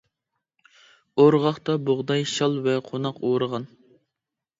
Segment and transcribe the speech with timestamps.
[1.23, 3.69] ئورغاقتا بۇغداي، شال ۋە قوناق ئورىغان.